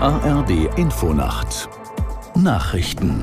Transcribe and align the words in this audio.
ARD 0.00 0.78
Infonacht 0.78 1.68
Nachrichten 2.36 3.20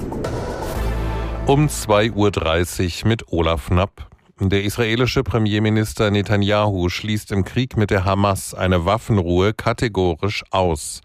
um 1.46 1.68
2.30 1.68 3.04
Uhr 3.04 3.08
mit 3.08 3.32
Olaf 3.32 3.68
Knapp. 3.68 4.10
Der 4.42 4.66
israelische 4.66 5.24
Premierminister 5.24 6.12
Netanyahu 6.12 6.90
schließt 6.90 7.32
im 7.32 7.46
Krieg 7.46 7.78
mit 7.78 7.92
der 7.92 8.04
Hamas 8.04 8.54
eine 8.54 8.84
Waffenruhe 8.84 9.54
kategorisch 9.54 10.44
aus. 10.52 11.00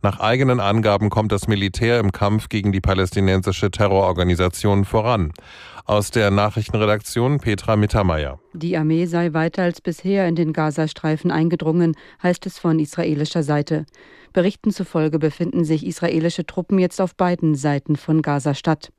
Nach 0.00 0.20
eigenen 0.20 0.60
Angaben 0.60 1.10
kommt 1.10 1.32
das 1.32 1.48
Militär 1.48 1.98
im 1.98 2.12
Kampf 2.12 2.48
gegen 2.48 2.70
die 2.70 2.80
palästinensische 2.80 3.72
Terrororganisation 3.72 4.84
voran. 4.84 5.32
Aus 5.88 6.10
der 6.10 6.32
Nachrichtenredaktion 6.32 7.38
Petra 7.38 7.76
Mittermeier. 7.76 8.40
Die 8.54 8.76
Armee 8.76 9.06
sei 9.06 9.32
weiter 9.34 9.62
als 9.62 9.80
bisher 9.80 10.26
in 10.26 10.34
den 10.34 10.52
Gazastreifen 10.52 11.30
eingedrungen, 11.30 11.94
heißt 12.20 12.44
es 12.46 12.58
von 12.58 12.80
israelischer 12.80 13.44
Seite. 13.44 13.86
Berichten 14.32 14.72
zufolge 14.72 15.20
befinden 15.20 15.64
sich 15.64 15.86
israelische 15.86 16.44
Truppen 16.44 16.80
jetzt 16.80 17.00
auf 17.00 17.14
beiden 17.14 17.54
Seiten 17.54 17.94
von 17.94 18.20
Gaza-Stadt. 18.20 18.90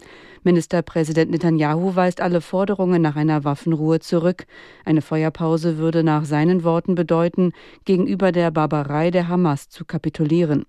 Ministerpräsident 0.44 1.30
Netanyahu 1.30 1.98
weist 1.98 2.22
alle 2.22 2.40
Forderungen 2.40 3.02
nach 3.02 3.17
einer 3.17 3.44
Waffenruhe 3.44 4.00
zurück. 4.00 4.45
Eine 4.86 5.02
Feuerpause 5.02 5.78
würde 5.78 6.06
nach 6.06 6.23
seinen 6.23 6.64
Worten 6.64 6.95
bedeuten, 6.95 7.52
gegenüber 7.84 8.31
der 8.31 8.50
Barbarei 8.50 9.12
der 9.12 9.28
Hamas 9.28 9.67
zu 9.67 9.84
kapitulieren. 9.84 10.66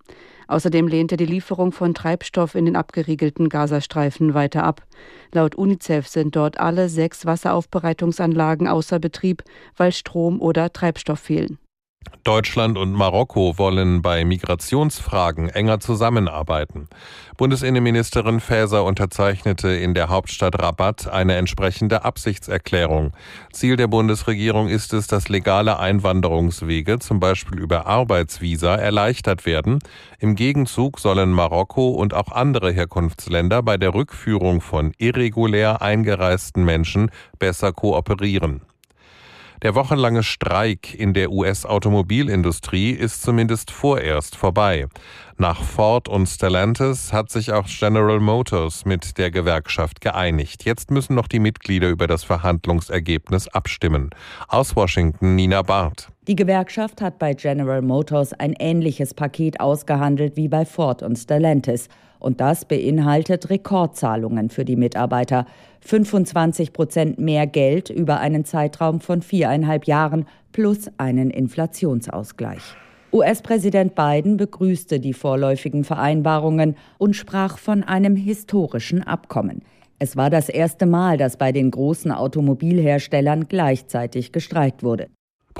Außerdem 0.49 0.87
lehnt 0.87 1.11
er 1.11 1.17
die 1.17 1.27
Lieferung 1.27 1.71
von 1.71 1.93
Treibstoff 1.93 2.55
in 2.55 2.65
den 2.65 2.75
abgeriegelten 2.75 3.49
Gazastreifen 3.49 4.33
weiter 4.33 4.63
ab. 4.63 4.81
Laut 5.31 5.53
UNICEF 5.53 6.07
sind 6.07 6.35
dort 6.35 6.59
alle 6.59 6.89
sechs 6.89 7.23
Wasseraufbereitungsanlagen 7.27 8.67
außer 8.67 8.97
Betrieb, 8.97 9.43
weil 9.77 9.91
Strom 9.91 10.41
oder 10.41 10.73
Treibstoff 10.73 11.19
fehlen. 11.19 11.59
Deutschland 12.29 12.77
und 12.77 12.93
Marokko 12.93 13.57
wollen 13.57 14.03
bei 14.03 14.23
Migrationsfragen 14.23 15.49
enger 15.49 15.79
zusammenarbeiten. 15.79 16.87
Bundesinnenministerin 17.37 18.39
Faeser 18.39 18.83
unterzeichnete 18.83 19.69
in 19.69 19.95
der 19.95 20.09
Hauptstadt 20.09 20.61
Rabat 20.61 21.07
eine 21.07 21.37
entsprechende 21.37 22.05
Absichtserklärung. 22.05 23.13
Ziel 23.51 23.77
der 23.77 23.87
Bundesregierung 23.87 24.67
ist 24.67 24.93
es, 24.93 25.07
dass 25.07 25.27
legale 25.27 25.79
Einwanderungswege, 25.79 26.99
zum 26.99 27.19
Beispiel 27.19 27.57
über 27.57 27.87
Arbeitsvisa, 27.87 28.75
erleichtert 28.75 29.47
werden. 29.47 29.79
Im 30.19 30.35
Gegenzug 30.35 30.99
sollen 30.99 31.31
Marokko 31.31 31.89
und 31.89 32.13
auch 32.13 32.31
andere 32.31 32.71
Herkunftsländer 32.71 33.63
bei 33.63 33.77
der 33.77 33.95
Rückführung 33.95 34.61
von 34.61 34.93
irregulär 34.99 35.81
eingereisten 35.81 36.63
Menschen 36.63 37.09
besser 37.39 37.73
kooperieren. 37.73 38.61
Der 39.61 39.75
wochenlange 39.75 40.23
Streik 40.23 40.93
in 40.93 41.13
der 41.13 41.31
US-Automobilindustrie 41.31 42.91
ist 42.91 43.21
zumindest 43.21 43.71
vorerst 43.71 44.37
vorbei. 44.37 44.87
Nach 45.41 45.63
Ford 45.63 46.09
und 46.09 46.27
Stellantis 46.27 47.13
hat 47.13 47.31
sich 47.31 47.53
auch 47.53 47.65
General 47.65 48.19
Motors 48.19 48.83
mit 48.83 49.17
der 49.17 49.31
Gewerkschaft 49.31 50.01
geeinigt. 50.01 50.65
Jetzt 50.65 50.91
müssen 50.91 51.15
noch 51.15 51.29
die 51.29 51.39
Mitglieder 51.39 51.87
über 51.87 52.07
das 52.07 52.25
Verhandlungsergebnis 52.25 53.47
abstimmen. 53.47 54.09
Aus 54.49 54.75
Washington 54.75 55.35
Nina 55.35 55.61
Barth. 55.61 56.09
Die 56.27 56.35
Gewerkschaft 56.35 57.01
hat 57.01 57.19
bei 57.19 57.35
General 57.35 57.81
Motors 57.81 58.33
ein 58.33 58.51
ähnliches 58.59 59.13
Paket 59.13 59.61
ausgehandelt 59.61 60.35
wie 60.35 60.49
bei 60.49 60.65
Ford 60.65 61.03
und 61.03 61.15
Stellantis. 61.15 61.87
Und 62.19 62.41
das 62.41 62.65
beinhaltet 62.65 63.49
Rekordzahlungen 63.49 64.49
für 64.49 64.65
die 64.65 64.75
Mitarbeiter. 64.75 65.45
25 65.79 66.73
Prozent 66.73 67.17
mehr 67.17 67.47
Geld 67.47 67.89
über 67.89 68.19
einen 68.19 68.43
Zeitraum 68.43 68.99
von 68.99 69.21
viereinhalb 69.21 69.85
Jahren 69.85 70.25
plus 70.51 70.91
einen 70.97 71.29
Inflationsausgleich. 71.29 72.75
US-Präsident 73.11 73.95
Biden 73.95 74.37
begrüßte 74.37 74.99
die 74.99 75.13
vorläufigen 75.13 75.83
Vereinbarungen 75.83 76.75
und 76.99 77.15
sprach 77.15 77.57
von 77.57 77.83
einem 77.83 78.15
historischen 78.15 79.01
Abkommen. 79.01 79.63
Es 79.97 80.15
war 80.15 80.29
das 80.29 80.47
erste 80.47 80.85
Mal, 80.85 81.17
dass 81.17 81.35
bei 81.35 81.51
den 81.51 81.71
großen 81.71 82.11
Automobilherstellern 82.11 83.47
gleichzeitig 83.47 84.31
gestreikt 84.31 84.83
wurde. 84.83 85.07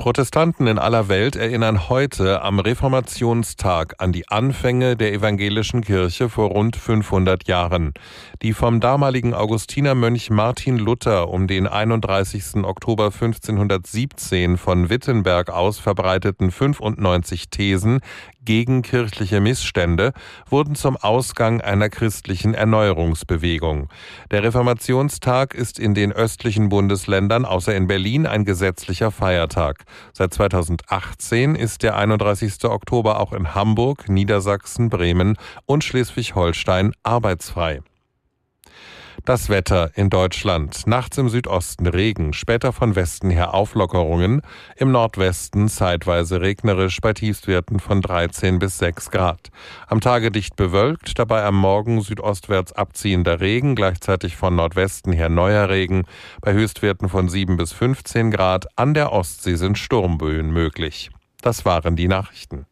Protestanten 0.00 0.66
in 0.66 0.78
aller 0.78 1.08
Welt 1.08 1.36
erinnern 1.36 1.90
heute 1.90 2.40
am 2.40 2.58
Reformationstag 2.58 3.96
an 3.98 4.12
die 4.12 4.26
Anfänge 4.28 4.96
der 4.96 5.12
evangelischen 5.12 5.82
Kirche 5.82 6.30
vor 6.30 6.48
rund 6.48 6.74
500 6.74 7.46
Jahren. 7.46 7.92
Die 8.40 8.54
vom 8.54 8.80
damaligen 8.80 9.34
Augustinermönch 9.34 10.30
Martin 10.30 10.78
Luther 10.78 11.28
um 11.28 11.46
den 11.46 11.66
31. 11.66 12.64
Oktober 12.64 13.12
1517 13.12 14.56
von 14.56 14.88
Wittenberg 14.88 15.50
aus 15.50 15.78
verbreiteten 15.78 16.50
95 16.50 17.50
Thesen 17.50 18.00
gegen 18.50 18.82
kirchliche 18.82 19.40
Missstände 19.40 20.12
wurden 20.48 20.74
zum 20.74 20.96
Ausgang 20.96 21.60
einer 21.60 21.88
christlichen 21.88 22.52
Erneuerungsbewegung. 22.52 23.88
Der 24.32 24.42
Reformationstag 24.42 25.54
ist 25.54 25.78
in 25.78 25.94
den 25.94 26.10
östlichen 26.10 26.68
Bundesländern 26.68 27.44
außer 27.44 27.76
in 27.76 27.86
Berlin 27.86 28.26
ein 28.26 28.44
gesetzlicher 28.44 29.12
Feiertag. 29.12 29.84
Seit 30.12 30.34
2018 30.34 31.54
ist 31.54 31.84
der 31.84 31.96
31. 31.96 32.64
Oktober 32.64 33.20
auch 33.20 33.32
in 33.32 33.54
Hamburg, 33.54 34.08
Niedersachsen, 34.08 34.90
Bremen 34.90 35.36
und 35.66 35.84
Schleswig-Holstein 35.84 36.92
arbeitsfrei. 37.04 37.82
Das 39.24 39.50
Wetter 39.50 39.90
in 39.96 40.08
Deutschland. 40.08 40.86
Nachts 40.86 41.18
im 41.18 41.28
Südosten 41.28 41.86
Regen, 41.86 42.32
später 42.32 42.72
von 42.72 42.96
Westen 42.96 43.28
her 43.28 43.52
Auflockerungen, 43.52 44.40
im 44.76 44.92
Nordwesten 44.92 45.68
zeitweise 45.68 46.40
regnerisch 46.40 47.00
bei 47.00 47.12
Tiefstwerten 47.12 47.80
von 47.80 48.00
13 48.00 48.58
bis 48.58 48.78
6 48.78 49.10
Grad. 49.10 49.50
Am 49.86 50.00
Tage 50.00 50.30
dicht 50.30 50.56
bewölkt, 50.56 51.18
dabei 51.18 51.44
am 51.44 51.56
Morgen 51.56 52.00
südostwärts 52.00 52.72
abziehender 52.72 53.40
Regen, 53.40 53.74
gleichzeitig 53.74 54.36
von 54.36 54.56
Nordwesten 54.56 55.12
her 55.12 55.28
neuer 55.28 55.68
Regen, 55.68 56.04
bei 56.40 56.54
Höchstwerten 56.54 57.08
von 57.08 57.28
7 57.28 57.58
bis 57.58 57.72
15 57.72 58.30
Grad. 58.30 58.66
An 58.76 58.94
der 58.94 59.12
Ostsee 59.12 59.56
sind 59.56 59.76
Sturmböen 59.76 60.50
möglich. 60.50 61.10
Das 61.42 61.64
waren 61.66 61.94
die 61.94 62.08
Nachrichten. 62.08 62.66